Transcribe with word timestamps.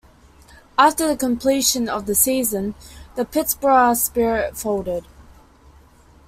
After 0.79 1.05
the 1.07 1.15
completion 1.15 1.87
of 1.87 2.07
the 2.07 2.15
season, 2.15 2.73
the 3.15 3.23
Pittsburgh 3.23 3.95
Spirit 3.95 4.57
folded. 4.57 5.05